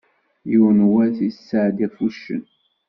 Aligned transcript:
Yiwen 0.49 0.79
wass 0.93 1.17
i 1.27 1.29
tettɛeddi 1.31 1.85
ɣef 1.87 1.95
wuccen. 2.01 2.43